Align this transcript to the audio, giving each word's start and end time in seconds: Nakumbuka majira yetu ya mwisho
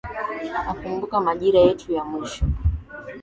Nakumbuka 0.65 1.15
majira 1.25 1.59
yetu 1.65 1.87
ya 1.95 2.03
mwisho 2.09 2.43